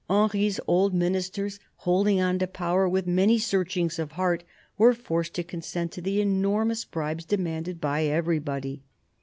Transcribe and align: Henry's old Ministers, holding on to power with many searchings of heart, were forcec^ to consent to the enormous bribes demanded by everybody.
Henry's 0.09 0.59
old 0.65 0.95
Ministers, 0.95 1.59
holding 1.75 2.19
on 2.19 2.39
to 2.39 2.47
power 2.47 2.89
with 2.89 3.05
many 3.05 3.37
searchings 3.37 3.99
of 3.99 4.13
heart, 4.13 4.43
were 4.75 4.95
forcec^ 4.95 5.33
to 5.33 5.43
consent 5.43 5.91
to 5.91 6.01
the 6.01 6.19
enormous 6.19 6.85
bribes 6.85 7.23
demanded 7.23 7.79
by 7.79 8.05
everybody. 8.05 8.81